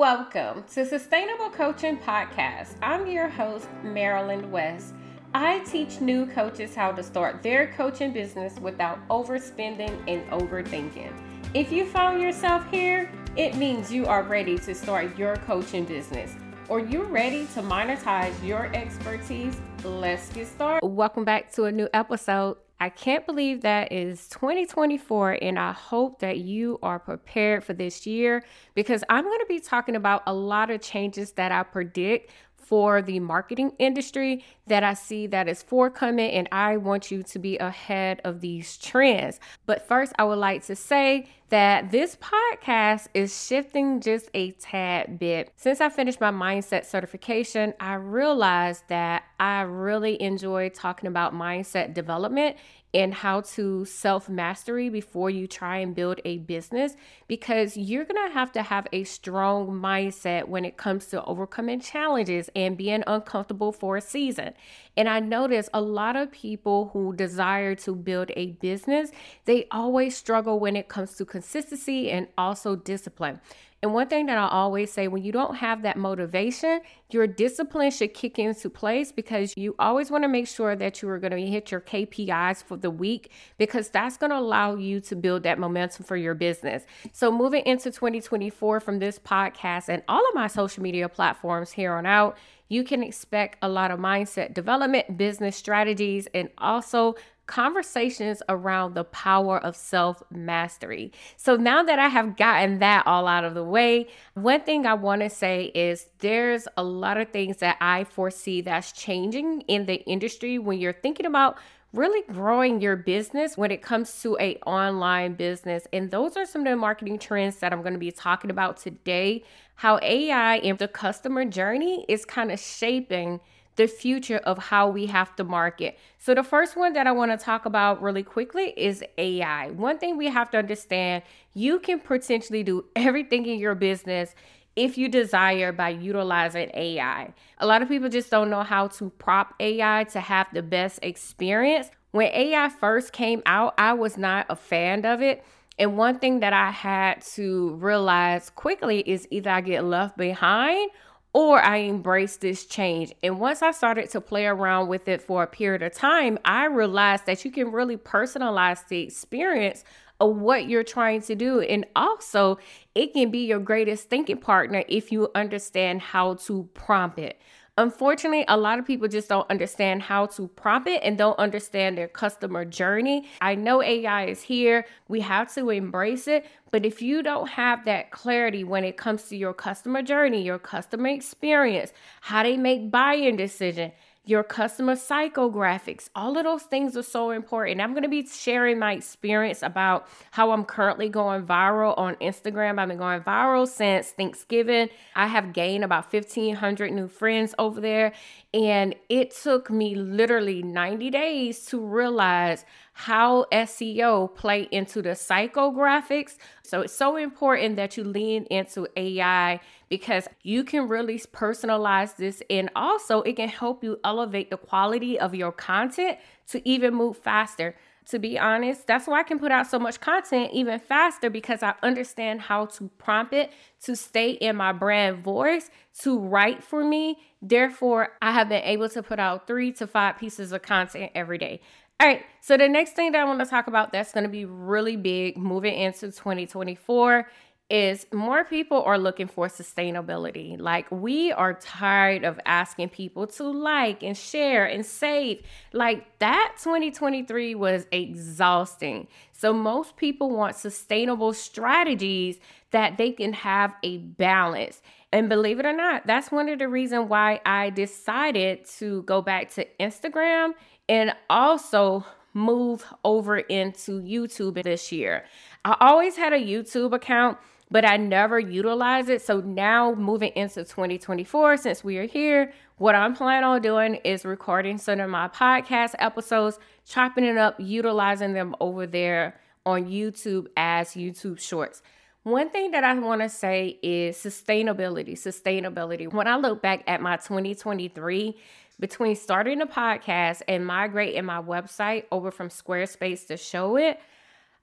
Welcome 0.00 0.64
to 0.72 0.86
Sustainable 0.86 1.50
Coaching 1.50 1.98
Podcast. 1.98 2.74
I'm 2.80 3.06
your 3.06 3.28
host, 3.28 3.68
Marilyn 3.82 4.50
West. 4.50 4.94
I 5.34 5.58
teach 5.58 6.00
new 6.00 6.24
coaches 6.24 6.74
how 6.74 6.92
to 6.92 7.02
start 7.02 7.42
their 7.42 7.74
coaching 7.74 8.10
business 8.10 8.58
without 8.60 9.06
overspending 9.08 9.92
and 10.08 10.26
overthinking. 10.30 11.12
If 11.52 11.70
you 11.70 11.84
found 11.84 12.22
yourself 12.22 12.64
here, 12.70 13.12
it 13.36 13.56
means 13.56 13.92
you 13.92 14.06
are 14.06 14.22
ready 14.22 14.56
to 14.60 14.74
start 14.74 15.18
your 15.18 15.36
coaching 15.36 15.84
business 15.84 16.34
or 16.70 16.80
you're 16.80 17.04
ready 17.04 17.46
to 17.48 17.60
monetize 17.60 18.32
your 18.42 18.74
expertise. 18.74 19.60
Let's 19.84 20.30
get 20.30 20.46
started. 20.46 20.86
Welcome 20.86 21.26
back 21.26 21.52
to 21.56 21.64
a 21.64 21.72
new 21.72 21.90
episode. 21.92 22.56
I 22.82 22.88
can't 22.88 23.26
believe 23.26 23.60
that 23.60 23.92
is 23.92 24.26
2024, 24.28 25.38
and 25.42 25.58
I 25.58 25.72
hope 25.72 26.20
that 26.20 26.38
you 26.38 26.78
are 26.82 26.98
prepared 26.98 27.62
for 27.62 27.74
this 27.74 28.06
year 28.06 28.42
because 28.74 29.04
I'm 29.10 29.24
going 29.24 29.38
to 29.38 29.46
be 29.46 29.60
talking 29.60 29.96
about 29.96 30.22
a 30.26 30.32
lot 30.32 30.70
of 30.70 30.80
changes 30.80 31.32
that 31.32 31.52
I 31.52 31.62
predict 31.62 32.30
for 32.56 33.02
the 33.02 33.20
marketing 33.20 33.72
industry 33.78 34.44
that 34.66 34.82
I 34.82 34.94
see 34.94 35.26
that 35.26 35.46
is 35.46 35.62
forthcoming, 35.62 36.30
and 36.30 36.48
I 36.52 36.78
want 36.78 37.10
you 37.10 37.22
to 37.24 37.38
be 37.38 37.58
ahead 37.58 38.22
of 38.24 38.40
these 38.40 38.78
trends. 38.78 39.40
But 39.66 39.86
first, 39.86 40.14
I 40.18 40.24
would 40.24 40.38
like 40.38 40.64
to 40.66 40.76
say 40.76 41.28
that 41.50 41.90
this 41.90 42.16
podcast 42.16 43.08
is 43.12 43.46
shifting 43.46 44.00
just 44.00 44.30
a 44.34 44.52
tad 44.52 45.18
bit. 45.18 45.52
Since 45.56 45.80
I 45.80 45.88
finished 45.88 46.20
my 46.20 46.30
mindset 46.30 46.86
certification, 46.86 47.74
I 47.80 47.94
realized 47.94 48.84
that 48.88 49.24
I 49.38 49.62
really 49.62 50.20
enjoy 50.22 50.68
talking 50.70 51.08
about 51.08 51.34
mindset 51.34 51.92
development 51.92 52.56
and 52.92 53.14
how 53.14 53.40
to 53.40 53.84
self 53.84 54.28
mastery 54.28 54.88
before 54.88 55.30
you 55.30 55.46
try 55.46 55.78
and 55.78 55.94
build 55.94 56.20
a 56.24 56.38
business 56.38 56.96
because 57.28 57.76
you're 57.76 58.04
to 58.04 58.32
have 58.32 58.52
to 58.52 58.62
have 58.62 58.86
a 58.92 59.04
strong 59.04 59.68
mindset 59.68 60.48
when 60.48 60.64
it 60.64 60.76
comes 60.76 61.06
to 61.06 61.24
overcoming 61.24 61.80
challenges 61.80 62.50
and 62.56 62.76
being 62.76 63.04
uncomfortable 63.06 63.72
for 63.72 63.96
a 63.96 64.00
season. 64.00 64.52
And 64.96 65.08
I 65.08 65.20
notice 65.20 65.68
a 65.72 65.80
lot 65.80 66.16
of 66.16 66.30
people 66.32 66.90
who 66.92 67.14
desire 67.14 67.74
to 67.76 67.94
build 67.94 68.30
a 68.36 68.52
business, 68.52 69.10
they 69.44 69.66
always 69.70 70.16
struggle 70.16 70.58
when 70.58 70.76
it 70.76 70.88
comes 70.88 71.16
to 71.16 71.24
consistency 71.24 72.10
and 72.10 72.28
also 72.36 72.76
discipline. 72.76 73.40
And 73.82 73.94
one 73.94 74.08
thing 74.08 74.26
that 74.26 74.36
I 74.36 74.46
always 74.46 74.92
say 74.92 75.08
when 75.08 75.22
you 75.22 75.32
don't 75.32 75.54
have 75.56 75.82
that 75.82 75.96
motivation, 75.96 76.82
your 77.08 77.26
discipline 77.26 77.90
should 77.90 78.12
kick 78.12 78.38
into 78.38 78.68
place 78.68 79.10
because 79.10 79.54
you 79.56 79.74
always 79.78 80.10
want 80.10 80.22
to 80.24 80.28
make 80.28 80.48
sure 80.48 80.76
that 80.76 81.00
you 81.00 81.08
are 81.08 81.18
going 81.18 81.30
to 81.30 81.40
hit 81.40 81.70
your 81.70 81.80
KPIs 81.80 82.62
for 82.62 82.76
the 82.76 82.90
week 82.90 83.30
because 83.56 83.88
that's 83.88 84.18
going 84.18 84.30
to 84.30 84.36
allow 84.36 84.74
you 84.74 85.00
to 85.00 85.16
build 85.16 85.44
that 85.44 85.58
momentum 85.58 86.04
for 86.04 86.16
your 86.16 86.34
business. 86.34 86.84
So, 87.12 87.32
moving 87.32 87.64
into 87.64 87.90
2024 87.90 88.80
from 88.80 88.98
this 88.98 89.18
podcast 89.18 89.88
and 89.88 90.02
all 90.08 90.28
of 90.28 90.34
my 90.34 90.46
social 90.46 90.82
media 90.82 91.08
platforms 91.08 91.72
here 91.72 91.94
on 91.94 92.04
out, 92.04 92.36
you 92.70 92.84
can 92.84 93.02
expect 93.02 93.58
a 93.60 93.68
lot 93.68 93.90
of 93.90 93.98
mindset 93.98 94.54
development, 94.54 95.18
business 95.18 95.56
strategies, 95.56 96.26
and 96.32 96.48
also 96.56 97.16
conversations 97.46 98.44
around 98.48 98.94
the 98.94 99.02
power 99.02 99.58
of 99.58 99.74
self 99.74 100.22
mastery. 100.30 101.12
So 101.36 101.56
now 101.56 101.82
that 101.82 101.98
I 101.98 102.06
have 102.06 102.36
gotten 102.36 102.78
that 102.78 103.04
all 103.08 103.26
out 103.26 103.44
of 103.44 103.54
the 103.54 103.64
way, 103.64 104.06
one 104.34 104.60
thing 104.60 104.86
I 104.86 104.94
want 104.94 105.22
to 105.22 105.28
say 105.28 105.64
is 105.74 106.06
there's 106.20 106.68
a 106.76 106.84
lot 106.84 107.18
of 107.18 107.30
things 107.30 107.56
that 107.56 107.76
I 107.80 108.04
foresee 108.04 108.60
that's 108.60 108.92
changing 108.92 109.62
in 109.62 109.86
the 109.86 109.96
industry 110.04 110.58
when 110.58 110.78
you're 110.78 110.92
thinking 110.92 111.26
about 111.26 111.58
really 111.92 112.22
growing 112.32 112.80
your 112.80 112.96
business 112.96 113.56
when 113.56 113.70
it 113.70 113.82
comes 113.82 114.22
to 114.22 114.36
a 114.40 114.56
online 114.66 115.34
business 115.34 115.86
and 115.92 116.10
those 116.10 116.36
are 116.36 116.46
some 116.46 116.62
of 116.62 116.68
the 116.68 116.76
marketing 116.76 117.18
trends 117.18 117.56
that 117.56 117.72
i'm 117.72 117.82
going 117.82 117.92
to 117.92 117.98
be 117.98 118.12
talking 118.12 118.50
about 118.50 118.76
today 118.76 119.42
how 119.76 119.98
ai 120.02 120.56
and 120.58 120.78
the 120.78 120.88
customer 120.88 121.44
journey 121.44 122.04
is 122.08 122.24
kind 122.24 122.52
of 122.52 122.60
shaping 122.60 123.40
the 123.80 123.86
future 123.86 124.36
of 124.38 124.58
how 124.58 124.88
we 124.90 125.06
have 125.06 125.34
to 125.36 125.42
market. 125.42 125.98
So, 126.18 126.34
the 126.34 126.42
first 126.42 126.76
one 126.76 126.92
that 126.92 127.06
I 127.06 127.12
want 127.12 127.30
to 127.30 127.42
talk 127.42 127.64
about 127.64 128.02
really 128.02 128.22
quickly 128.22 128.74
is 128.76 129.02
AI. 129.16 129.70
One 129.70 129.96
thing 129.96 130.18
we 130.18 130.26
have 130.26 130.50
to 130.50 130.58
understand 130.58 131.22
you 131.54 131.78
can 131.78 131.98
potentially 131.98 132.62
do 132.62 132.84
everything 132.94 133.46
in 133.46 133.58
your 133.58 133.74
business 133.74 134.34
if 134.76 134.96
you 134.96 135.08
desire 135.08 135.72
by 135.72 135.90
utilizing 135.90 136.70
AI. 136.74 137.32
A 137.58 137.66
lot 137.66 137.82
of 137.82 137.88
people 137.88 138.08
just 138.08 138.30
don't 138.30 138.50
know 138.50 138.62
how 138.62 138.88
to 138.88 139.10
prop 139.10 139.54
AI 139.60 140.04
to 140.04 140.20
have 140.20 140.46
the 140.52 140.62
best 140.62 141.00
experience. 141.02 141.90
When 142.12 142.28
AI 142.32 142.68
first 142.68 143.12
came 143.12 143.42
out, 143.46 143.74
I 143.78 143.92
was 143.92 144.16
not 144.16 144.46
a 144.48 144.56
fan 144.56 145.04
of 145.04 145.22
it. 145.22 145.44
And 145.78 145.96
one 145.96 146.18
thing 146.18 146.40
that 146.40 146.52
I 146.52 146.70
had 146.70 147.22
to 147.34 147.74
realize 147.76 148.50
quickly 148.50 149.00
is 149.00 149.26
either 149.30 149.50
I 149.50 149.60
get 149.60 149.84
left 149.84 150.16
behind 150.16 150.90
or 151.32 151.62
I 151.62 151.78
embrace 151.78 152.36
this 152.36 152.66
change. 152.66 153.12
And 153.22 153.38
once 153.38 153.62
I 153.62 153.70
started 153.70 154.10
to 154.10 154.20
play 154.20 154.46
around 154.46 154.88
with 154.88 155.08
it 155.08 155.22
for 155.22 155.42
a 155.42 155.46
period 155.46 155.82
of 155.82 155.94
time, 155.94 156.38
I 156.44 156.66
realized 156.66 157.26
that 157.26 157.44
you 157.44 157.50
can 157.50 157.70
really 157.70 157.96
personalize 157.96 158.86
the 158.88 159.00
experience 159.00 159.84
what 160.26 160.68
you're 160.68 160.84
trying 160.84 161.22
to 161.22 161.34
do. 161.34 161.60
And 161.60 161.86
also, 161.96 162.58
it 162.94 163.12
can 163.12 163.30
be 163.30 163.46
your 163.46 163.58
greatest 163.58 164.10
thinking 164.10 164.38
partner 164.38 164.84
if 164.88 165.10
you 165.12 165.30
understand 165.34 166.00
how 166.00 166.34
to 166.34 166.68
prompt 166.74 167.18
it. 167.18 167.40
Unfortunately, 167.78 168.44
a 168.46 168.58
lot 168.58 168.78
of 168.78 168.86
people 168.86 169.08
just 169.08 169.30
don't 169.30 169.48
understand 169.48 170.02
how 170.02 170.26
to 170.26 170.48
prompt 170.48 170.86
it 170.86 171.00
and 171.02 171.16
don't 171.16 171.38
understand 171.38 171.96
their 171.96 172.08
customer 172.08 172.64
journey. 172.64 173.26
I 173.40 173.54
know 173.54 173.82
AI 173.82 174.26
is 174.26 174.42
here, 174.42 174.86
we 175.08 175.20
have 175.20 175.54
to 175.54 175.70
embrace 175.70 176.28
it, 176.28 176.44
but 176.70 176.84
if 176.84 177.00
you 177.00 177.22
don't 177.22 177.48
have 177.48 177.86
that 177.86 178.10
clarity 178.10 178.64
when 178.64 178.84
it 178.84 178.98
comes 178.98 179.24
to 179.30 179.36
your 179.36 179.54
customer 179.54 180.02
journey, 180.02 180.42
your 180.42 180.58
customer 180.58 181.08
experience, 181.08 181.92
how 182.20 182.42
they 182.42 182.58
make 182.58 182.90
buying 182.90 183.36
decision, 183.36 183.92
your 184.24 184.44
customer 184.44 184.94
psychographics. 184.94 186.08
All 186.14 186.36
of 186.36 186.44
those 186.44 186.62
things 186.62 186.96
are 186.96 187.02
so 187.02 187.30
important. 187.30 187.80
I'm 187.80 187.92
going 187.92 188.02
to 188.02 188.08
be 188.08 188.26
sharing 188.26 188.78
my 188.78 188.92
experience 188.92 189.62
about 189.62 190.06
how 190.30 190.52
I'm 190.52 190.64
currently 190.64 191.08
going 191.08 191.46
viral 191.46 191.96
on 191.98 192.16
Instagram. 192.16 192.78
I've 192.78 192.88
been 192.88 192.98
going 192.98 193.22
viral 193.22 193.66
since 193.66 194.10
Thanksgiving. 194.10 194.90
I 195.16 195.26
have 195.26 195.52
gained 195.52 195.84
about 195.84 196.12
1,500 196.12 196.92
new 196.92 197.08
friends 197.08 197.54
over 197.58 197.80
there. 197.80 198.12
And 198.52 198.94
it 199.08 199.30
took 199.30 199.70
me 199.70 199.94
literally 199.94 200.62
90 200.62 201.10
days 201.10 201.64
to 201.66 201.80
realize 201.80 202.64
how 203.00 203.46
SEO 203.50 204.34
play 204.34 204.68
into 204.70 205.00
the 205.00 205.10
psychographics. 205.10 206.36
So 206.62 206.82
it's 206.82 206.92
so 206.92 207.16
important 207.16 207.76
that 207.76 207.96
you 207.96 208.04
lean 208.04 208.44
into 208.50 208.86
AI 208.94 209.60
because 209.88 210.28
you 210.42 210.64
can 210.64 210.86
really 210.86 211.16
personalize 211.18 212.16
this 212.16 212.42
and 212.50 212.68
also 212.76 213.22
it 213.22 213.36
can 213.36 213.48
help 213.48 213.82
you 213.82 213.98
elevate 214.04 214.50
the 214.50 214.58
quality 214.58 215.18
of 215.18 215.34
your 215.34 215.50
content 215.50 216.18
to 216.48 216.68
even 216.68 216.94
move 216.94 217.16
faster 217.16 217.74
to 218.10 218.18
be 218.18 218.38
honest. 218.38 218.86
That's 218.86 219.06
why 219.06 219.20
I 219.20 219.22
can 219.22 219.38
put 219.38 219.52
out 219.52 219.66
so 219.68 219.78
much 219.78 220.00
content 220.00 220.52
even 220.52 220.80
faster 220.80 221.30
because 221.30 221.62
I 221.62 221.74
understand 221.82 222.40
how 222.40 222.66
to 222.66 222.88
prompt 222.98 223.32
it 223.32 223.52
to 223.84 223.94
stay 223.94 224.30
in 224.30 224.56
my 224.56 224.72
brand 224.72 225.22
voice, 225.22 225.70
to 226.00 226.18
write 226.18 226.62
for 226.62 226.84
me. 226.84 227.18
Therefore, 227.40 228.10
I 228.20 228.32
have 228.32 228.48
been 228.48 228.62
able 228.64 228.88
to 228.90 229.02
put 229.02 229.18
out 229.18 229.46
three 229.46 229.72
to 229.72 229.86
five 229.86 230.18
pieces 230.18 230.52
of 230.52 230.62
content 230.62 231.12
every 231.14 231.38
day. 231.38 231.60
All 232.00 232.06
right, 232.06 232.24
so 232.40 232.56
the 232.56 232.66
next 232.66 232.92
thing 232.92 233.12
that 233.12 233.20
I 233.20 233.24
want 233.24 233.40
to 233.40 233.44
talk 233.46 233.66
about 233.66 233.92
that's 233.92 234.12
going 234.14 234.24
to 234.24 234.30
be 234.30 234.46
really 234.46 234.96
big 234.96 235.36
moving 235.36 235.74
into 235.74 236.06
2024 236.06 237.28
is 237.68 238.06
more 238.10 238.42
people 238.42 238.82
are 238.82 238.96
looking 238.96 239.26
for 239.26 239.48
sustainability. 239.48 240.58
Like 240.58 240.90
we 240.90 241.30
are 241.30 241.52
tired 241.52 242.24
of 242.24 242.40
asking 242.46 242.88
people 242.88 243.26
to 243.26 243.44
like 243.44 244.02
and 244.02 244.16
share 244.16 244.64
and 244.64 244.84
save. 244.84 245.42
Like 245.74 246.18
that 246.20 246.54
2023 246.62 247.54
was 247.54 247.86
exhausting. 247.92 249.06
So 249.32 249.52
most 249.52 249.98
people 249.98 250.30
want 250.30 250.56
sustainable 250.56 251.34
strategies 251.34 252.38
that 252.70 252.96
they 252.96 253.12
can 253.12 253.34
have 253.34 253.74
a 253.82 253.98
balance. 253.98 254.80
And 255.12 255.28
believe 255.28 255.60
it 255.60 255.66
or 255.66 255.72
not, 255.74 256.06
that's 256.06 256.32
one 256.32 256.48
of 256.48 256.60
the 256.60 256.68
reasons 256.68 257.10
why 257.10 257.40
I 257.44 257.70
decided 257.70 258.64
to 258.78 259.02
go 259.02 259.20
back 259.20 259.50
to 259.54 259.66
Instagram 259.78 260.52
and 260.90 261.14
also 261.30 262.04
move 262.34 262.84
over 263.04 263.38
into 263.38 264.02
YouTube 264.02 264.60
this 264.64 264.90
year. 264.90 265.24
I 265.64 265.76
always 265.78 266.16
had 266.16 266.32
a 266.32 266.38
YouTube 266.38 266.92
account, 266.92 267.38
but 267.70 267.84
I 267.84 267.96
never 267.96 268.40
utilized 268.40 269.08
it. 269.08 269.22
So 269.22 269.40
now 269.40 269.94
moving 269.94 270.32
into 270.34 270.64
2024, 270.64 271.58
since 271.58 271.84
we 271.84 271.98
are 271.98 272.06
here, 272.06 272.52
what 272.78 272.96
I'm 272.96 273.14
planning 273.14 273.44
on 273.44 273.62
doing 273.62 273.94
is 274.04 274.24
recording 274.24 274.78
some 274.78 274.98
of 274.98 275.08
my 275.08 275.28
podcast 275.28 275.94
episodes, 276.00 276.58
chopping 276.84 277.24
it 277.24 277.36
up, 277.36 277.54
utilizing 277.60 278.32
them 278.32 278.56
over 278.60 278.84
there 278.84 279.38
on 279.64 279.84
YouTube 279.84 280.48
as 280.56 280.94
YouTube 280.94 281.38
Shorts. 281.38 281.82
One 282.22 282.50
thing 282.50 282.72
that 282.72 282.84
I 282.84 282.98
want 282.98 283.22
to 283.22 283.30
say 283.30 283.78
is 283.82 284.16
sustainability. 284.16 285.12
Sustainability. 285.12 286.12
When 286.12 286.26
I 286.26 286.36
look 286.36 286.60
back 286.60 286.84
at 286.86 287.00
my 287.00 287.16
2023, 287.16 288.36
between 288.78 289.16
starting 289.16 289.62
a 289.62 289.66
podcast 289.66 290.42
and 290.46 290.66
migrating 290.66 291.24
my 291.24 291.40
website 291.40 292.04
over 292.12 292.30
from 292.30 292.48
Squarespace 292.48 293.26
to 293.28 293.34
Showit, 293.34 293.96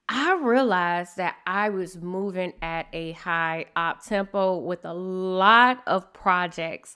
I 0.07 0.35
realized 0.35 1.17
that 1.17 1.37
I 1.47 1.69
was 1.69 1.97
moving 1.97 2.53
at 2.61 2.87
a 2.93 3.13
high 3.13 3.65
op 3.75 4.05
tempo 4.05 4.57
with 4.57 4.85
a 4.85 4.93
lot 4.93 5.81
of 5.87 6.13
projects. 6.13 6.95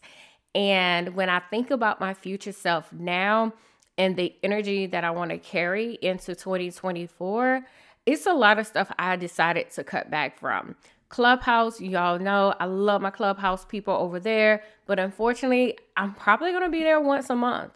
And 0.54 1.16
when 1.16 1.30
I 1.30 1.40
think 1.40 1.72
about 1.72 2.00
my 2.00 2.14
future 2.14 2.52
self 2.52 2.94
now 2.94 3.54
and 3.98 4.16
the 4.16 4.36
energy 4.44 4.86
that 4.88 5.04
I 5.04 5.12
want 5.12 5.32
to 5.32 5.38
carry 5.40 5.96
into 6.02 6.36
2024, 6.36 7.66
it's 8.06 8.26
a 8.26 8.34
lot 8.34 8.60
of 8.60 8.68
stuff 8.68 8.92
I 8.98 9.16
decided 9.16 9.70
to 9.72 9.84
cut 9.84 10.10
back 10.10 10.40
from. 10.40 10.76
Clubhouse, 11.10 11.82
y'all 11.82 12.20
know 12.20 12.56
I 12.60 12.66
love 12.66 13.02
my 13.02 13.10
Clubhouse 13.10 13.66
people 13.66 13.94
over 13.94 14.20
there, 14.20 14.64
but 14.86 14.98
unfortunately, 14.98 15.78
I'm 15.98 16.14
probably 16.14 16.52
going 16.52 16.64
to 16.64 16.70
be 16.70 16.84
there 16.84 17.02
once 17.02 17.30
a 17.30 17.36
month 17.36 17.74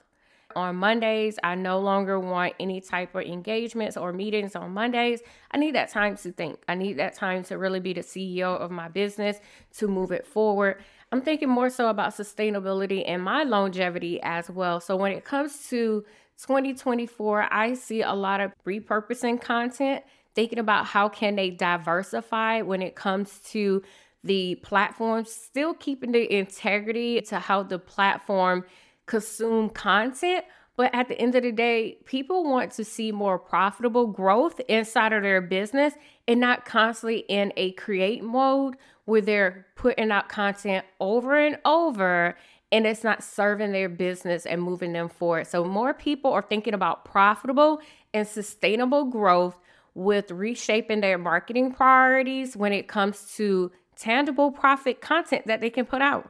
on 0.56 0.77
Mondays. 0.77 1.38
I 1.44 1.56
no 1.56 1.80
longer 1.80 2.18
want 2.18 2.54
any 2.60 2.80
type 2.80 3.13
of 3.13 3.24
engagements 3.24 3.98
or 3.98 4.13
meetings 4.13 4.56
on 4.56 4.72
Mondays. 4.72 5.22
I 5.51 5.57
need 5.57 5.75
that 5.75 5.89
time 5.89 6.16
to 6.18 6.31
think. 6.31 6.60
I 6.69 6.75
need 6.75 6.94
that 6.98 7.13
time 7.16 7.44
to 7.45 7.57
really 7.57 7.81
be 7.81 7.94
the 7.94 8.01
CEO 8.01 8.57
of 8.57 8.72
my 8.72 8.88
business 8.88 9.38
to 9.77 9.88
move 9.88 10.12
it 10.12 10.25
forward. 10.25 10.81
I'm 11.16 11.22
thinking 11.22 11.48
more 11.48 11.70
so 11.70 11.88
about 11.88 12.12
sustainability 12.12 13.06
and 13.08 13.24
my 13.24 13.44
longevity 13.44 14.22
as 14.22 14.50
well. 14.50 14.82
So 14.82 14.98
when 14.98 15.14
it 15.14 15.24
comes 15.24 15.70
to 15.70 16.04
2024, 16.42 17.48
I 17.54 17.74
see 17.74 18.02
a 18.02 18.12
lot 18.12 18.42
of 18.42 18.52
repurposing 18.68 19.40
content, 19.40 20.04
thinking 20.34 20.60
about 20.60 20.88
how 20.88 21.08
can 21.08 21.38
they 21.38 21.52
diversify 21.52 22.64
when 22.64 22.82
it 22.82 22.96
comes 22.96 23.40
to 23.52 23.82
the 24.26 24.56
platform, 24.56 25.24
still 25.24 25.74
keeping 25.74 26.12
the 26.12 26.30
integrity 26.34 27.22
to 27.22 27.40
how 27.40 27.64
the 27.64 27.80
platform 27.80 28.66
consume 29.06 29.70
content. 29.70 30.44
But 30.77 30.94
at 30.94 31.07
the 31.07 31.19
end 31.19 31.36
of 31.36 31.44
the 31.44 31.51
day, 31.51 31.98
people 32.06 32.44
want 32.44 32.72
to 32.74 32.83
see 32.83 33.12
more 33.12 33.39
profitable 33.39 34.07
growth 34.07 34.60
inside 34.68 35.13
of 35.13 35.24
their 35.24 35.42
business 35.42 35.94
and 36.27 36.39
not 36.39 36.66
constantly 36.66 37.19
in 37.30 37.54
a 37.56 37.72
create 37.74 38.24
mode 38.24 38.75
where 39.06 39.22
they're 39.22 39.68
putting 39.75 40.12
out 40.12 40.27
content 40.27 40.86
over 41.00 41.38
and 41.38 41.57
over 41.63 42.36
and 42.72 42.86
it's 42.86 43.04
not 43.04 43.24
serving 43.24 43.72
their 43.72 43.88
business 43.88 44.45
and 44.45 44.62
moving 44.62 44.92
them 44.92 45.07
forward. 45.07 45.48
So, 45.48 45.63
more 45.63 45.94
people 45.94 46.33
are 46.33 46.42
thinking 46.42 46.74
about 46.74 47.06
profitable 47.06 47.80
and 48.13 48.27
sustainable 48.27 49.06
growth 49.06 49.57
with 49.94 50.31
reshaping 50.31 51.00
their 51.01 51.18
marketing 51.18 51.72
priorities 51.72 52.57
when 52.57 52.74
it 52.74 52.88
comes 52.88 53.33
to 53.36 53.72
tangible 53.95 54.51
profit 54.51 55.00
content 55.00 55.48
that 55.48 55.62
they 55.62 55.69
can 55.69 55.86
put 55.86 56.01
out 56.01 56.30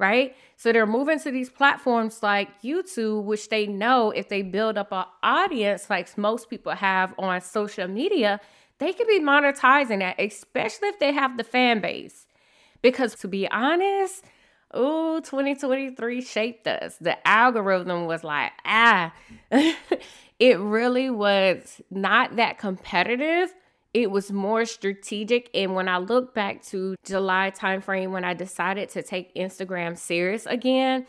right? 0.00 0.34
So 0.56 0.72
they're 0.72 0.86
moving 0.86 1.20
to 1.20 1.30
these 1.30 1.50
platforms 1.50 2.22
like 2.22 2.62
YouTube, 2.62 3.24
which 3.24 3.50
they 3.50 3.66
know 3.66 4.10
if 4.10 4.28
they 4.28 4.42
build 4.42 4.78
up 4.78 4.90
an 4.92 5.04
audience 5.22 5.88
like 5.90 6.16
most 6.16 6.48
people 6.48 6.72
have 6.72 7.14
on 7.18 7.40
social 7.42 7.86
media, 7.86 8.40
they 8.78 8.94
can 8.94 9.06
be 9.06 9.20
monetizing 9.20 9.98
that, 9.98 10.18
especially 10.18 10.88
if 10.88 10.98
they 10.98 11.12
have 11.12 11.36
the 11.36 11.44
fan 11.44 11.80
base. 11.80 12.26
Because 12.80 13.14
to 13.16 13.28
be 13.28 13.46
honest, 13.50 14.24
oh, 14.72 15.20
2023 15.20 16.22
shaped 16.22 16.66
us. 16.66 16.96
The 16.96 17.16
algorithm 17.28 18.06
was 18.06 18.24
like, 18.24 18.52
ah, 18.64 19.12
it 20.38 20.58
really 20.58 21.10
was 21.10 21.82
not 21.90 22.36
that 22.36 22.58
competitive 22.58 23.52
it 23.92 24.10
was 24.10 24.30
more 24.30 24.64
strategic. 24.64 25.50
And 25.54 25.74
when 25.74 25.88
i 25.88 25.98
look 25.98 26.34
back 26.34 26.62
to 26.64 26.96
july 27.04 27.52
timeframe 27.54 28.12
when 28.12 28.24
i 28.24 28.34
decided 28.34 28.88
to 28.90 29.02
take 29.02 29.34
instagram 29.34 29.96
serious 29.96 30.46
again 30.46 31.06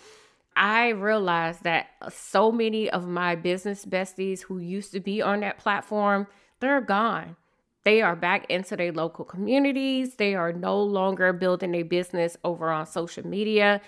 i 0.55 0.89
realized 0.89 1.63
that 1.63 1.87
so 2.09 2.51
many 2.51 2.89
of 2.89 3.07
my 3.07 3.35
business 3.35 3.85
besties 3.85 4.41
who 4.41 4.57
used 4.57 4.91
to 4.91 4.99
be 4.99 5.21
on 5.21 5.41
that 5.41 5.57
platform 5.57 6.27
they're 6.61 6.79
gone. 6.79 7.35
They 7.83 8.01
are 8.03 8.15
back 8.15 8.45
into 8.49 8.77
their 8.77 8.93
local 8.93 9.25
communities. 9.25 10.15
They 10.15 10.35
are 10.35 10.53
no 10.53 10.81
longer 10.81 11.33
building 11.33 11.75
a 11.75 11.83
business 11.83 12.37
over 12.43 12.69
on 12.69 12.85
social 12.85 13.25
media 13.27 13.81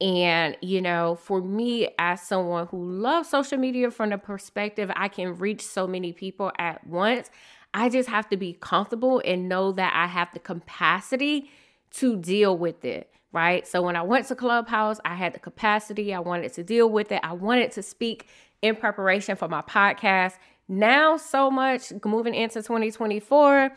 and, 0.00 0.56
you 0.62 0.80
know, 0.82 1.16
for 1.16 1.42
me, 1.42 1.88
as 1.98 2.22
someone 2.22 2.66
who 2.68 2.90
loves 2.90 3.28
social 3.30 3.58
media 3.58 3.90
from 3.90 4.10
the 4.10 4.18
perspective 4.18 4.90
I 4.96 5.08
can 5.08 5.36
reach 5.38 5.62
so 5.62 5.86
many 5.86 6.12
people 6.12 6.52
at 6.58 6.86
once, 6.86 7.30
I 7.74 7.88
just 7.88 8.08
have 8.08 8.28
to 8.30 8.36
be 8.36 8.54
comfortable 8.54 9.22
and 9.24 9.48
know 9.48 9.72
that 9.72 9.92
I 9.94 10.06
have 10.06 10.32
the 10.32 10.40
capacity 10.40 11.50
to 11.92 12.16
deal 12.16 12.56
with 12.56 12.84
it, 12.84 13.12
right? 13.32 13.66
So 13.66 13.82
when 13.82 13.96
I 13.96 14.02
went 14.02 14.26
to 14.28 14.34
Clubhouse, 14.34 15.00
I 15.04 15.14
had 15.14 15.34
the 15.34 15.38
capacity, 15.40 16.14
I 16.14 16.20
wanted 16.20 16.52
to 16.54 16.64
deal 16.64 16.90
with 16.90 17.12
it, 17.12 17.20
I 17.22 17.32
wanted 17.32 17.72
to 17.72 17.82
speak 17.82 18.28
in 18.62 18.76
preparation 18.76 19.36
for 19.36 19.48
my 19.48 19.62
podcast. 19.62 20.34
Now, 20.68 21.16
so 21.16 21.50
much 21.50 21.92
moving 22.04 22.34
into 22.34 22.62
2024, 22.62 23.70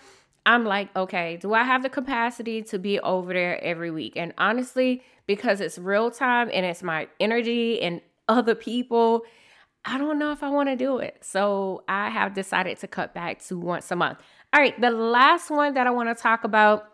I'm 0.45 0.66
like, 0.66 0.94
okay, 0.95 1.38
do 1.38 1.54
I 1.54 1.63
have 1.63 1.84
the 1.84 1.90
capacity 1.90 2.62
to 2.63 2.80
be 2.80 3.00
over 3.00 3.34
there 3.34 3.63
every 3.63 3.92
week? 3.92 4.13
And 4.18 4.34
honestly, 4.38 5.01
because 5.25 5.62
it's 5.62 5.78
real 5.78 6.12
time 6.12 6.50
and 6.54 6.66
it's 6.66 6.84
my 6.84 7.07
energy 7.19 7.81
and 7.81 8.01
other 8.28 8.56
people 8.56 9.24
I 9.86 9.98
don't 9.98 10.18
know 10.18 10.31
if 10.31 10.44
I 10.44 10.50
want 10.50 10.69
to 10.69 10.75
do 10.75 11.00
it. 11.00 11.18
So 11.22 11.84
I 11.88 12.10
have 12.10 12.34
decided 12.34 12.78
to 12.80 12.88
cut 12.88 13.13
back 13.13 13.44
to 13.48 13.57
once 13.57 13.92
a 13.92 13.95
month. 13.95 14.19
All 14.54 14.62
right, 14.62 14.80
the 14.80 14.92
last 14.92 15.50
one 15.50 15.74
that 15.74 15.88
I 15.88 15.92
want 15.92 16.16
to 16.16 16.22
talk 16.22 16.44
about 16.44 16.86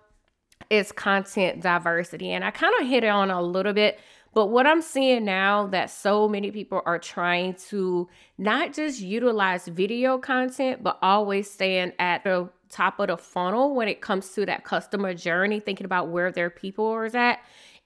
is 0.70 0.92
content 0.92 1.62
diversity. 1.62 2.32
And 2.32 2.44
I 2.44 2.52
kind 2.52 2.74
of 2.80 2.88
hit 2.88 3.04
it 3.04 3.10
on 3.10 3.30
a 3.30 3.42
little 3.42 3.74
bit, 3.74 4.00
but 4.34 4.48
what 4.48 4.66
I'm 4.66 4.82
seeing 4.82 5.26
now 5.26 5.68
that 5.68 5.92
so 5.92 6.28
many 6.28 6.52
people 6.52 6.82
are 6.86 7.00
trying 7.00 7.56
to 7.70 8.10
not 8.38 8.74
just 8.74 9.02
utilize 9.02 9.68
video 9.68 10.18
content, 10.18 10.84
but 10.84 10.98
always 11.02 11.50
staying 11.50 11.94
at 12.00 12.24
the 12.24 12.50
top 12.70 13.00
of 13.00 13.08
the 13.08 13.18
funnel 13.18 13.76
when 13.76 13.88
it 13.88 14.02
comes 14.02 14.30
to 14.32 14.46
that 14.46 14.64
customer 14.64 15.14
journey, 15.14 15.60
thinking 15.60 15.86
about 15.86 16.10
where 16.10 16.32
their 16.32 16.50
people 16.50 17.02
is 17.02 17.16
at 17.16 17.40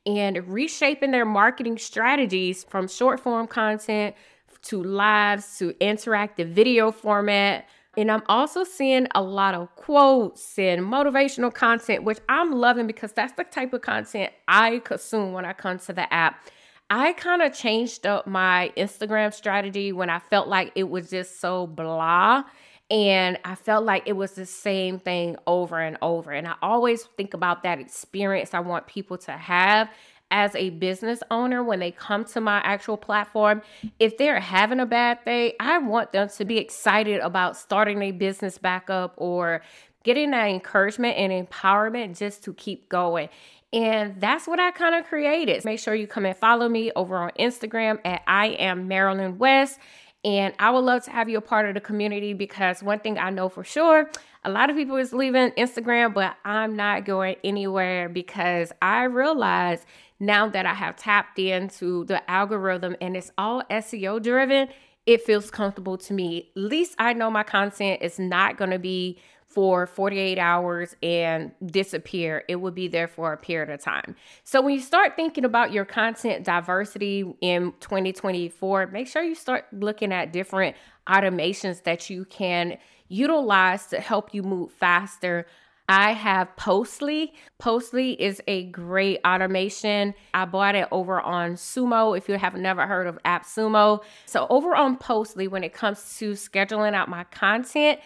and 0.05 0.47
reshaping 0.47 1.11
their 1.11 1.25
marketing 1.25 1.77
strategies 1.77 2.63
from 2.63 2.87
short 2.87 3.19
form 3.19 3.47
content 3.47 4.15
to 4.63 4.83
lives 4.83 5.57
to 5.57 5.73
interactive 5.73 6.47
video 6.47 6.91
format. 6.91 7.67
And 7.95 8.11
I'm 8.11 8.23
also 8.27 8.63
seeing 8.63 9.07
a 9.13 9.21
lot 9.21 9.53
of 9.53 9.73
quotes 9.75 10.57
and 10.57 10.81
motivational 10.81 11.53
content, 11.53 12.03
which 12.03 12.19
I'm 12.27 12.51
loving 12.51 12.87
because 12.87 13.13
that's 13.13 13.33
the 13.33 13.43
type 13.43 13.73
of 13.73 13.81
content 13.81 14.31
I 14.47 14.79
consume 14.79 15.33
when 15.33 15.45
I 15.45 15.53
come 15.53 15.79
to 15.79 15.93
the 15.93 16.11
app. 16.11 16.47
I 16.89 17.13
kind 17.13 17.41
of 17.41 17.53
changed 17.53 18.05
up 18.05 18.27
my 18.27 18.71
Instagram 18.77 19.33
strategy 19.33 19.91
when 19.91 20.09
I 20.09 20.19
felt 20.19 20.47
like 20.47 20.71
it 20.75 20.89
was 20.89 21.09
just 21.09 21.39
so 21.39 21.67
blah. 21.67 22.43
And 22.93 23.39
I 23.43 23.55
felt 23.55 23.85
like 23.85 24.03
it 24.05 24.13
was 24.13 24.33
the 24.33 24.45
same 24.45 24.99
thing 24.99 25.35
over 25.47 25.79
and 25.79 25.97
over. 26.03 26.31
And 26.31 26.47
I 26.47 26.53
always 26.61 27.01
think 27.17 27.33
about 27.33 27.63
that 27.63 27.79
experience 27.79 28.53
I 28.53 28.59
want 28.59 28.85
people 28.85 29.17
to 29.17 29.31
have 29.31 29.89
as 30.29 30.55
a 30.55 30.69
business 30.69 31.21
owner 31.31 31.63
when 31.63 31.79
they 31.79 31.89
come 31.89 32.23
to 32.25 32.39
my 32.39 32.59
actual 32.63 32.97
platform, 32.97 33.63
if 33.99 34.17
they're 34.17 34.39
having 34.39 34.79
a 34.79 34.85
bad 34.85 35.19
day, 35.25 35.55
I 35.59 35.79
want 35.79 36.11
them 36.11 36.29
to 36.29 36.45
be 36.45 36.59
excited 36.59 37.19
about 37.21 37.57
starting 37.57 38.01
a 38.03 38.11
business 38.11 38.59
back 38.59 38.91
up 38.91 39.15
or 39.17 39.63
getting 40.03 40.31
that 40.31 40.47
encouragement 40.49 41.17
and 41.17 41.47
empowerment 41.47 42.17
just 42.17 42.43
to 42.43 42.53
keep 42.53 42.89
going. 42.89 43.29
And 43.71 44.21
that's 44.21 44.47
what 44.47 44.59
I 44.59 44.69
kind 44.69 44.93
of 44.93 45.05
created. 45.05 45.65
Make 45.65 45.79
sure 45.79 45.95
you 45.95 46.05
come 46.05 46.25
and 46.25 46.37
follow 46.37 46.69
me 46.69 46.91
over 46.95 47.17
on 47.17 47.31
Instagram 47.39 47.99
at 48.05 48.21
I 48.27 48.49
am 48.49 48.87
Marilyn 48.87 49.39
West. 49.39 49.79
And 50.23 50.53
I 50.57 50.71
would 50.71 50.79
love 50.79 51.03
to 51.03 51.11
have 51.11 51.27
you 51.27 51.37
a 51.37 51.41
part 51.41 51.67
of 51.67 51.73
the 51.73 51.81
community 51.81 52.33
because 52.33 52.81
one 52.81 52.99
thing 52.99 53.17
I 53.17 53.29
know 53.29 53.49
for 53.49 53.63
sure, 53.63 54.09
a 54.45 54.49
lot 54.49 54.69
of 54.69 54.75
people 54.75 54.95
is 54.95 55.11
leaving 55.11 55.51
Instagram, 55.51 56.13
but 56.13 56.37
I'm 56.45 56.75
not 56.75 57.05
going 57.05 57.35
anywhere 57.43 58.07
because 58.07 58.71
I 58.81 59.03
realize 59.03 59.85
now 60.19 60.47
that 60.47 60.65
I 60.65 60.73
have 60.73 60.95
tapped 60.95 61.39
into 61.39 62.05
the 62.05 62.29
algorithm 62.31 62.95
and 63.01 63.17
it's 63.17 63.31
all 63.37 63.63
SEO 63.69 64.23
driven, 64.23 64.69
it 65.05 65.21
feels 65.21 65.51
comfortable 65.51 65.97
to 65.97 66.13
me. 66.13 66.51
At 66.55 66.61
least 66.61 66.95
I 66.97 67.11
know 67.11 67.29
my 67.29 67.43
content 67.43 68.01
is 68.01 68.17
not 68.17 68.57
going 68.57 68.71
to 68.71 68.79
be 68.79 69.19
for 69.53 69.85
48 69.85 70.39
hours 70.39 70.95
and 71.03 71.51
disappear. 71.65 72.43
It 72.47 72.55
will 72.57 72.71
be 72.71 72.87
there 72.87 73.07
for 73.07 73.33
a 73.33 73.37
period 73.37 73.69
of 73.69 73.81
time. 73.81 74.15
So 74.43 74.61
when 74.61 74.73
you 74.73 74.79
start 74.79 75.15
thinking 75.15 75.45
about 75.45 75.71
your 75.71 75.85
content 75.85 76.43
diversity 76.43 77.25
in 77.41 77.73
2024, 77.79 78.87
make 78.87 79.07
sure 79.07 79.21
you 79.21 79.35
start 79.35 79.65
looking 79.71 80.11
at 80.11 80.33
different 80.33 80.75
automations 81.07 81.83
that 81.83 82.09
you 82.09 82.25
can 82.25 82.77
utilize 83.07 83.87
to 83.87 83.99
help 83.99 84.33
you 84.33 84.41
move 84.41 84.71
faster 84.71 85.45
I 85.89 86.13
have 86.13 86.47
Postly. 86.55 87.33
Postly 87.61 88.15
is 88.17 88.41
a 88.47 88.63
great 88.65 89.19
automation. 89.25 90.13
I 90.33 90.45
bought 90.45 90.75
it 90.75 90.87
over 90.91 91.19
on 91.19 91.55
Sumo 91.55 92.17
if 92.17 92.29
you 92.29 92.37
have 92.37 92.55
never 92.55 92.87
heard 92.87 93.05
of 93.05 93.19
AppSumo. 93.23 94.01
So, 94.25 94.47
over 94.49 94.75
on 94.75 94.97
Postly, 94.97 95.49
when 95.49 95.63
it 95.63 95.73
comes 95.73 96.17
to 96.19 96.31
scheduling 96.31 96.93
out 96.93 97.09
my 97.09 97.25
content, 97.25 97.99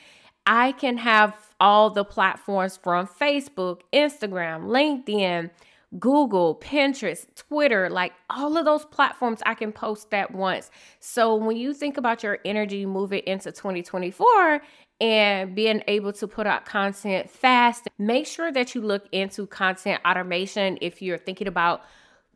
I 0.47 0.71
can 0.71 0.97
have 0.97 1.35
all 1.59 1.89
the 1.89 2.05
platforms 2.05 2.77
from 2.77 3.05
Facebook, 3.05 3.81
Instagram, 3.93 4.65
LinkedIn, 4.65 5.51
Google, 5.99 6.55
Pinterest, 6.55 7.25
Twitter, 7.35 7.89
like 7.89 8.13
all 8.29 8.57
of 8.57 8.65
those 8.65 8.85
platforms 8.85 9.41
I 9.45 9.53
can 9.53 9.71
post 9.71 10.13
at 10.13 10.33
once. 10.33 10.71
So 10.99 11.35
when 11.35 11.57
you 11.57 11.73
think 11.73 11.97
about 11.97 12.23
your 12.23 12.39
energy 12.45 12.85
moving 12.85 13.21
into 13.25 13.51
2024 13.51 14.61
and 14.99 15.53
being 15.53 15.83
able 15.87 16.13
to 16.13 16.27
put 16.27 16.47
out 16.47 16.65
content 16.65 17.29
fast. 17.29 17.87
Make 17.97 18.25
sure 18.25 18.51
that 18.51 18.73
you 18.73 18.81
look 18.81 19.07
into 19.11 19.45
content 19.45 20.01
automation 20.05 20.77
if 20.81 21.01
you're 21.01 21.17
thinking 21.17 21.47
about 21.47 21.83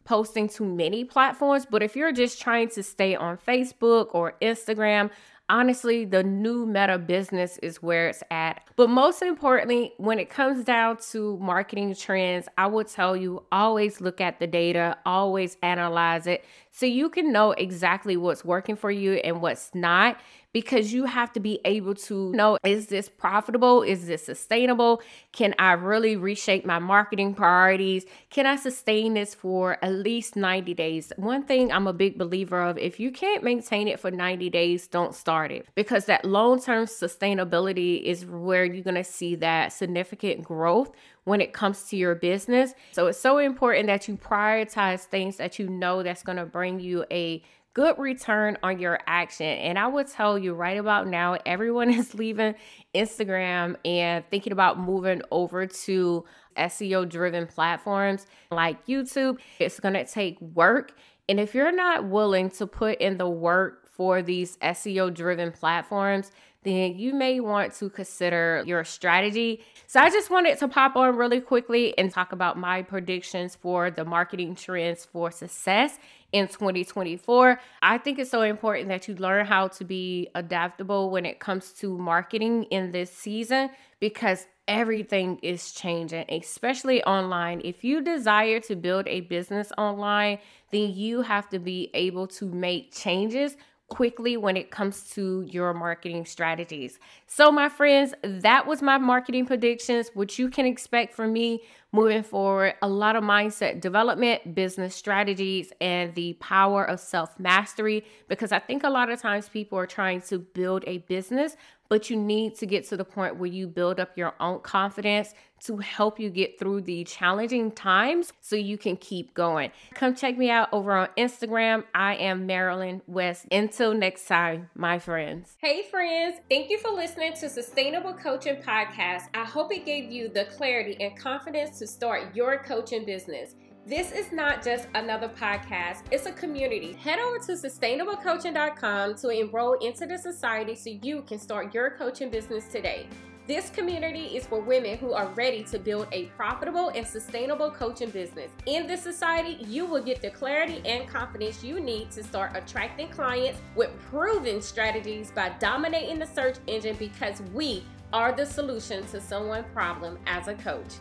posting 0.04 0.48
to 0.50 0.66
many 0.66 1.04
platforms. 1.04 1.66
But 1.70 1.82
if 1.84 1.96
you're 1.96 2.12
just 2.12 2.42
trying 2.42 2.70
to 2.70 2.84
stay 2.84 3.16
on 3.16 3.38
Facebook 3.38 4.10
or 4.14 4.36
Instagram, 4.42 5.10
honestly, 5.52 6.06
the 6.06 6.24
new 6.24 6.66
meta 6.66 6.98
business 6.98 7.60
is 7.60 7.84
where 7.84 8.08
it's 8.08 8.24
at. 8.32 8.64
But 8.78 8.90
most 8.90 9.22
importantly, 9.22 9.94
when 9.98 10.18
it 10.18 10.30
comes 10.30 10.64
down 10.64 10.98
to 11.12 11.38
marketing 11.40 11.94
trends, 11.94 12.48
I 12.58 12.68
will 12.68 12.86
tell 12.86 13.16
you 13.16 13.44
always 13.52 14.02
look 14.02 14.22
at 14.22 14.40
the 14.40 14.48
data, 14.48 14.98
always 15.06 15.58
analyze 15.62 16.26
it 16.26 16.46
so 16.72 16.86
you 16.86 17.10
can 17.10 17.32
know 17.32 17.52
exactly 17.52 18.16
what's 18.16 18.46
working 18.46 18.76
for 18.76 18.90
you 18.90 19.14
and 19.14 19.42
what's 19.42 19.72
not 19.76 20.18
because 20.54 20.94
you 20.94 21.06
have 21.06 21.32
to 21.34 21.40
be 21.40 21.60
able 21.66 21.96
to 21.96 22.32
know 22.34 22.58
is 22.64 22.88
this 22.88 23.10
profitable? 23.10 23.84
Is 23.84 24.08
this 24.08 24.26
sustainable? 24.26 25.02
Can 25.32 25.56
I 25.58 25.74
really 25.74 26.16
reshape 26.16 26.66
my 26.66 26.80
marketing 26.80 27.34
priorities? 27.34 28.06
Can 28.30 28.46
I 28.46 28.56
sustain 28.56 29.14
this 29.14 29.34
for 29.34 29.78
at 29.84 29.92
least 29.92 30.36
90 30.36 30.74
days? 30.74 31.14
One 31.18 31.44
thing 31.44 31.72
I'm 31.72 31.88
a 31.88 31.94
big 31.94 32.18
believer 32.18 32.62
of 32.62 32.78
if 32.78 33.00
you 33.00 33.12
can't 33.12 33.44
maintain 33.44 33.88
it 33.88 34.00
for 34.00 34.12
90 34.12 34.50
days, 34.50 34.88
don't 34.88 35.16
start 35.16 35.52
it 35.52 35.68
because 35.76 36.06
that 36.06 36.26
long 36.26 36.62
term 36.62 36.86
sustainability 36.86 38.02
is 38.02 38.26
where 38.26 38.66
you're 38.66 38.84
going 38.84 38.96
to 38.96 39.04
see 39.04 39.36
that 39.36 39.74
significant 39.74 40.44
growth 40.44 40.92
when 41.24 41.42
it 41.42 41.54
comes 41.54 41.84
to 41.90 41.98
your 41.98 42.16
business. 42.16 42.74
So 42.92 43.08
it's 43.08 43.20
so 43.20 43.38
important 43.38 43.88
that 43.88 44.08
you 44.08 44.18
prioritize 44.18 45.02
things 45.02 45.38
that 45.38 45.60
you 45.60 45.68
know 45.68 46.04
that's 46.04 46.24
going 46.24 46.38
to 46.38 46.46
bring 46.46 46.80
you 46.80 47.06
a 47.12 47.44
good 47.74 47.98
return 47.98 48.58
on 48.64 48.80
your 48.80 49.00
action. 49.08 49.46
And 49.46 49.80
I 49.80 49.88
would 49.88 50.08
tell 50.08 50.38
you 50.38 50.54
right 50.54 50.78
about 50.78 51.08
now, 51.08 51.38
everyone 51.46 51.90
is 51.94 52.14
leaving 52.14 52.56
Instagram 52.94 53.76
and 53.86 54.26
thinking 54.30 54.52
about 54.52 54.80
moving 54.80 55.22
over 55.32 55.68
to 55.68 56.26
SEO 56.58 57.08
driven 57.08 57.48
platforms 57.48 58.26
like 58.50 58.86
YouTube. 58.86 59.40
It's 59.60 59.80
going 59.80 59.94
to 59.94 60.06
take 60.06 60.40
work. 60.42 60.94
And 61.30 61.40
if 61.40 61.56
you're 61.56 61.72
not 61.72 62.06
willing 62.06 62.50
to 62.52 62.68
put 62.68 63.00
in 63.00 63.18
the 63.18 63.30
work 63.30 63.88
for 63.90 64.22
these 64.22 64.58
SEO 64.58 65.14
driven 65.14 65.52
platforms, 65.52 66.32
then 66.64 66.98
you 66.98 67.14
may 67.14 67.40
want 67.40 67.74
to 67.76 67.90
consider 67.90 68.64
your 68.66 68.84
strategy. 68.84 69.64
So, 69.88 70.00
I 70.00 70.10
just 70.10 70.30
wanted 70.30 70.58
to 70.60 70.68
pop 70.68 70.96
on 70.96 71.16
really 71.16 71.42
quickly 71.42 71.98
and 71.98 72.12
talk 72.12 72.32
about 72.32 72.58
my 72.58 72.82
predictions 72.82 73.56
for 73.56 73.90
the 73.90 74.06
marketing 74.06 74.56
trends 74.56 75.06
for 75.06 75.32
success 75.32 75.98
in 76.32 76.48
2024. 76.48 77.60
I 77.82 77.98
think 77.98 78.20
it's 78.20 78.32
so 78.32 78.42
important 78.42 78.90
that 78.90 79.08
you 79.08 79.16
learn 79.16 79.46
how 79.46 79.68
to 79.70 79.84
be 79.84 80.30
adaptable 80.36 81.10
when 81.10 81.26
it 81.26 81.40
comes 81.40 81.72
to 81.74 81.98
marketing 81.98 82.64
in 82.66 82.92
this 82.92 83.12
season 83.12 83.70
because 84.00 84.48
everything 84.68 85.40
is 85.42 85.72
changing, 85.74 86.26
especially 86.30 87.04
online. 87.04 87.62
If 87.64 87.84
you 87.84 88.02
desire 88.02 88.60
to 88.62 88.76
build 88.76 89.08
a 89.08 89.22
business 89.22 89.72
online, 89.78 90.40
then 90.72 90.94
you 90.94 91.22
have 91.22 91.50
to 91.50 91.60
be 91.60 91.90
able 91.94 92.28
to 92.28 92.46
make 92.46 92.94
changes 92.94 93.58
quickly 93.92 94.38
when 94.38 94.56
it 94.56 94.72
comes 94.72 95.04
to 95.10 95.42
your 95.42 95.74
marketing 95.74 96.26
strategies. 96.26 96.98
So, 97.28 97.52
my 97.52 97.68
friends, 97.68 98.14
that 98.24 98.66
was 98.66 98.82
my 98.82 98.98
marketing 98.98 99.46
predictions, 99.46 100.10
which 100.14 100.40
you 100.40 100.50
can 100.50 100.66
expect 100.66 101.14
from 101.14 101.34
me 101.34 101.62
moving 101.92 102.24
forward. 102.24 102.76
A 102.82 102.88
lot 102.88 103.16
of 103.16 103.24
mindset 103.24 103.82
development, 103.82 104.56
business 104.56 104.96
strategies, 104.96 105.72
and 105.82 106.14
the 106.16 106.34
power 106.34 106.84
of 106.84 107.00
self 107.00 107.40
mastery. 107.40 108.06
Because 108.28 108.52
I 108.52 108.60
think 108.60 108.84
a 108.84 108.90
lot 108.90 109.10
of 109.10 109.22
times 109.22 109.50
people 109.50 109.78
are 109.78 109.88
trying 109.88 110.22
to 110.24 110.40
build 110.40 110.84
a 110.88 111.00
business, 111.00 111.56
but 111.90 112.10
you 112.10 112.16
need 112.16 112.56
to 112.56 112.66
get 112.66 112.88
to 112.88 112.98
the 112.98 113.04
point 113.04 113.36
where 113.36 113.50
you 113.50 113.68
build 113.68 114.00
up 114.00 114.18
your 114.18 114.34
own 114.40 114.62
confidence 114.62 115.34
to 115.66 115.78
help 115.78 116.20
you 116.20 116.30
get 116.30 116.58
through 116.58 116.82
the 116.82 117.04
challenging 117.04 117.72
times 117.72 118.34
so 118.42 118.56
you 118.56 118.78
can 118.78 118.98
keep 118.98 119.34
going. 119.34 119.72
Come 119.94 120.16
check 120.16 120.38
me 120.38 120.50
out 120.50 120.70
over 120.72 120.94
on 120.94 121.10
Instagram. 121.18 121.84
I 121.94 122.16
am 122.16 122.48
Marilyn 122.48 123.02
West. 123.08 123.46
Until 123.52 123.94
next 123.94 124.26
time, 124.26 124.70
my 124.74 124.98
friends. 124.98 125.56
Hey, 125.60 125.84
friends. 125.84 126.38
Thank 126.50 126.70
you 126.70 126.80
for 126.80 126.92
listening 126.92 127.34
to 127.34 127.50
Sustainable 127.50 128.14
Coaching 128.14 128.56
Podcast. 128.56 129.24
I 129.34 129.44
hope 129.44 129.72
it 129.72 129.86
gave 129.86 130.12
you 130.12 130.30
the 130.30 130.46
clarity 130.46 130.98
and 131.00 131.18
confidence 131.18 131.78
to 131.82 131.88
start 131.88 132.36
your 132.36 132.60
coaching 132.60 133.04
business. 133.04 133.56
This 133.88 134.12
is 134.12 134.32
not 134.32 134.64
just 134.64 134.88
another 134.94 135.28
podcast, 135.28 136.04
it's 136.12 136.28
a 136.28 136.32
community. 136.32 136.94
Head 136.94 137.18
over 137.18 137.40
to 137.40 137.54
sustainablecoaching.com 137.54 139.16
to 139.16 139.30
enroll 139.30 139.74
into 139.80 140.06
the 140.06 140.20
society 140.20 140.76
so 140.76 140.92
you 141.02 141.24
can 141.24 141.40
start 141.40 141.74
your 141.74 141.90
coaching 141.98 142.30
business 142.30 142.66
today. 142.68 143.08
This 143.48 143.72
community 143.72 144.38
is 144.38 144.46
for 144.46 144.62
women 144.62 145.00
who 145.00 145.14
are 145.14 145.30
ready 145.30 145.64
to 145.64 145.80
build 145.80 146.08
a 146.12 146.26
profitable 146.38 146.90
and 146.90 147.06
sustainable 147.06 147.72
coaching 147.72 148.12
business. 148.12 148.52
In 148.68 148.86
this 148.86 149.02
society, 149.02 149.58
you 149.66 149.88
will 149.88 150.04
get 150.04 150.22
the 150.22 150.30
clarity 150.30 150.84
and 150.86 151.10
confidence 151.10 151.64
you 151.64 151.80
need 151.80 152.12
to 152.12 152.24
start 152.24 152.52
attracting 152.54 153.10
clients 153.10 153.60
with 153.76 153.90
proven 154.02 154.62
strategies 154.62 155.32
by 155.32 155.50
dominating 155.58 156.20
the 156.20 156.28
search 156.28 156.58
engine 156.68 156.96
because 156.98 157.42
we 157.56 157.84
are 158.14 158.32
the 158.32 158.46
solution 158.46 159.04
to 159.08 159.20
someone's 159.20 159.66
problem 159.74 160.20
as 160.28 160.48
a 160.48 160.54
coach. 160.54 160.94